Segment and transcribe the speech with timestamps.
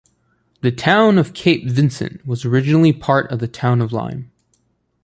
[0.61, 4.31] The Town of Cape Vincent was originally part of the Town of Lyme.